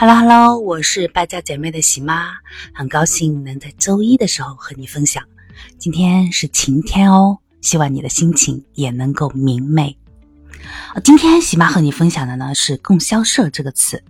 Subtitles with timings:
[0.00, 2.28] Hello Hello，我是败家姐妹的喜妈，
[2.72, 5.24] 很高兴能在周一的时候和你分享。
[5.76, 9.98] 今天是晴天哦，希望你的心情也能够明媚。
[11.02, 14.00] 今天喜妈和你分享的呢是供销社这个词。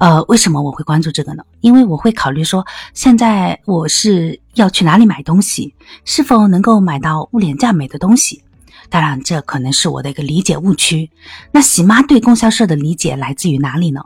[0.00, 1.44] 呃，为什么我会关注这个呢？
[1.60, 5.72] 因为我会考虑说，现在我是要去哪里买东西，
[6.04, 8.42] 是否能够买到物廉价美的东西。
[8.88, 11.10] 当然，这可能是我的一个理解误区。
[11.52, 14.02] 那喜妈对供销社的理解来自于哪里呢？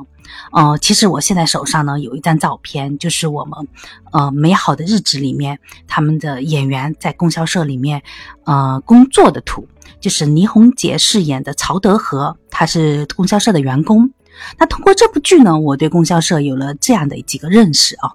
[0.53, 3.69] 呃，其实我现在手上呢有一张照片，就是我们
[4.13, 8.03] 呃美好的日子里面他们的演员在供销社里面
[8.45, 9.69] 呃工作的图，
[10.01, 14.11] 就是倪虹洁饰演的曹德和，他是供销社的员工。
[14.59, 18.11] 那通过这部剧呢，我对供销社有了这样的几个认识啊。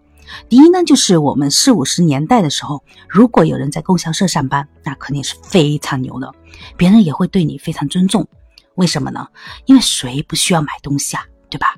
[0.49, 6.32] 第一呢，就是我们四五十年代的时候，如果有人在供销社上班，那肯定是非常牛的，
[6.77, 8.27] 别人也会对你非常尊重。
[8.76, 9.27] 为什么呢？
[9.66, 11.76] 因为谁不需要买东西啊，对吧？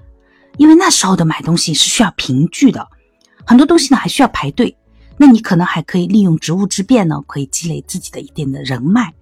[0.57, 2.87] 因为那时候的买东西是需要凭据的，
[3.45, 4.77] 很多东西呢还需要排队。
[5.17, 9.13] 那你可能还可以利用职务之便呢，可以积累自己的一定的人脉。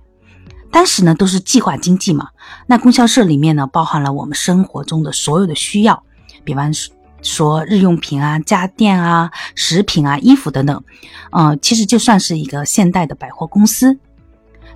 [0.71, 2.29] 当时呢都是计划经济嘛，
[2.67, 6.03] 那供销社里面呢包含了我们生活中的所有的需要，
[6.43, 7.65] 比方说。
[7.65, 10.81] 日用品啊、家电啊、食品啊、衣服等等，
[11.33, 13.99] 呃，其实就算是一个现代的百货公司。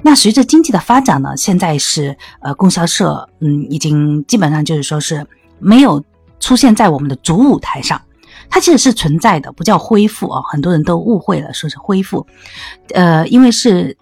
[0.05, 5.25] 那随着经济的发展呢，现在是呃供销社，嗯，已经基本上就是说是
[5.59, 6.03] 没有
[6.39, 7.99] 出现在我们的主舞台上，
[8.49, 12.27] 它其实是存在的，不叫恢复啊，很多人都误会了，说是恢复，
[12.93, 13.97] 呃，因为是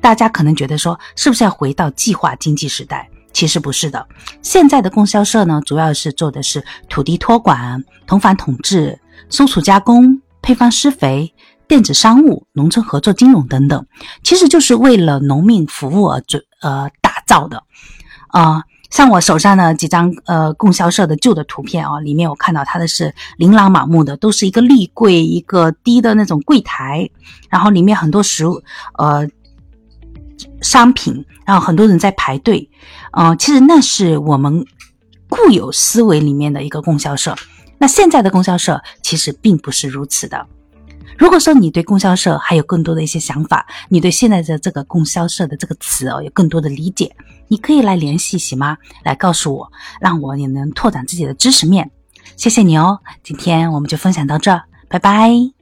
[0.00, 3.08] 大家可能觉得说是不是要回到计划经济时代？
[3.32, 4.06] 其实不是的，
[4.42, 8.96] 现在的供销社呢，主要是做的是土地托管、同房统治、
[9.28, 11.34] 收储加工、配方施肥、
[11.68, 13.86] 电子商务、农村合作金融等等，
[14.22, 17.62] 其实就是为了农民服务而准呃打造的。
[18.28, 27.08] 啊，像我手上的几张呃供销社的旧的图片啊，里面我看到它的是琳琅满目的，都是一个立柜，一个低的那种柜台，
[27.48, 28.62] 然后里面很多食物
[28.98, 29.28] 呃。
[30.60, 32.68] 商品，然后很多人在排队，
[33.12, 34.66] 呃，其实那是我们
[35.28, 37.36] 固有思维里面的一个供销社。
[37.78, 40.46] 那现在的供销社其实并不是如此的。
[41.18, 47.14] 如果说你对供销社还有更多的一些想法，你对现在的这个供销社的这个词哦有更多的理解，
[47.48, 51.90] 你可以来联系喜妈来告诉我，让我也能拓展自己的知识面。
[52.36, 55.53] 谢谢你哦，今天我们就分享到这，拜拜。